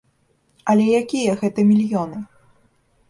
Але 0.73 0.87
якія 1.01 1.37
гэта 1.43 1.67
мільёны? 1.71 2.27